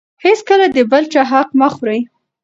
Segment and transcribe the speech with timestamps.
[0.25, 1.99] هېڅکله د بل چا حق مه خورئ.